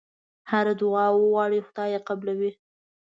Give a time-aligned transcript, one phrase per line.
[0.51, 2.51] هره دعا وغواړې خدای یې قبلوي.